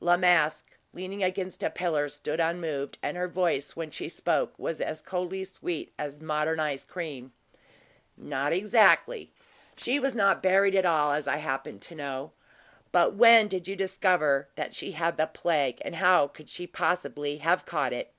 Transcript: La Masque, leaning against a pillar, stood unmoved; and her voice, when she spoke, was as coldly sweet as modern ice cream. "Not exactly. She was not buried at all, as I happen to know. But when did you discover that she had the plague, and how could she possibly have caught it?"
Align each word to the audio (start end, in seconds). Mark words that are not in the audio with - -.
La 0.00 0.16
Masque, 0.16 0.76
leaning 0.92 1.22
against 1.22 1.62
a 1.62 1.70
pillar, 1.70 2.08
stood 2.08 2.40
unmoved; 2.40 2.98
and 3.04 3.16
her 3.16 3.28
voice, 3.28 3.76
when 3.76 3.88
she 3.88 4.08
spoke, 4.08 4.52
was 4.58 4.80
as 4.80 5.00
coldly 5.00 5.44
sweet 5.44 5.92
as 5.96 6.18
modern 6.20 6.58
ice 6.58 6.84
cream. 6.84 7.32
"Not 8.16 8.52
exactly. 8.52 9.32
She 9.76 10.00
was 10.00 10.12
not 10.16 10.42
buried 10.42 10.74
at 10.74 10.86
all, 10.86 11.12
as 11.12 11.28
I 11.28 11.36
happen 11.36 11.78
to 11.78 11.94
know. 11.94 12.32
But 12.90 13.14
when 13.14 13.46
did 13.46 13.68
you 13.68 13.76
discover 13.76 14.48
that 14.56 14.74
she 14.74 14.90
had 14.90 15.16
the 15.16 15.28
plague, 15.28 15.80
and 15.84 15.94
how 15.94 16.26
could 16.26 16.50
she 16.50 16.66
possibly 16.66 17.36
have 17.38 17.64
caught 17.64 17.92
it?" 17.92 18.12